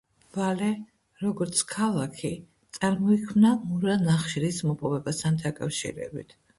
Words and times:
ვალე, 0.35 0.69
როგორც 1.25 1.61
ქალაქი, 1.73 2.33
წარმოიქმნა 2.79 3.55
მურა 3.69 4.01
ნახშირის 4.09 4.67
მოპოვებასთან 4.73 5.43
დაკავშირებით. 5.47 6.41